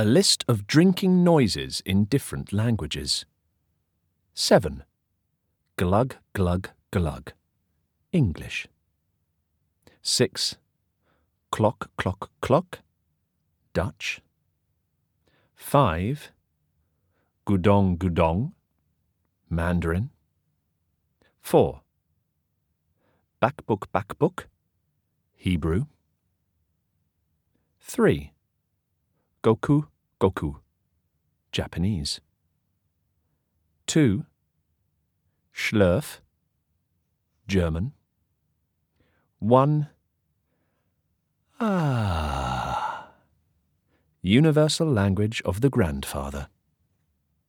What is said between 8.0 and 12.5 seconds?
English. 6. Clock, clock,